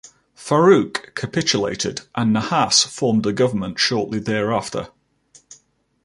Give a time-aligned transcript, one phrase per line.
[0.35, 4.87] Farouk capitulated, and Nahhas formed a government shortly thereafter.